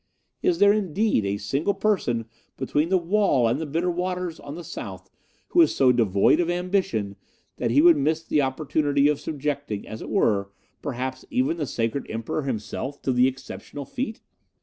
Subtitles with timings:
[0.41, 2.25] Is there, indeed, a single person
[2.57, 5.11] between the Wall and the Bitter Waters on the South
[5.49, 7.17] who is so devoid of ambition
[7.57, 10.49] that he would miss the opportunity of subjecting, as it were,
[10.81, 14.21] perhaps even the sacred Emperor himself to the exceptional feat?